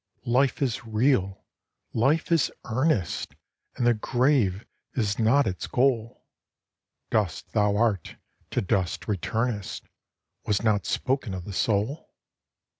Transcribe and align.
Life 0.25 0.63
is 0.63 0.83
real! 0.83 1.45
Life 1.93 2.31
is 2.31 2.51
earnest! 2.65 3.35
And 3.75 3.85
the 3.85 3.93
grave 3.93 4.65
is 4.95 5.19
not 5.19 5.45
its 5.45 5.67
goal; 5.67 6.25
Dust 7.11 7.51
thou 7.53 7.77
art, 7.77 8.15
to 8.49 8.61
dust 8.61 9.07
returnest, 9.07 9.83
Was 10.47 10.63
not 10.63 10.87
spoken 10.87 11.35
of 11.35 11.45
the 11.45 11.53
soul. 11.53 12.15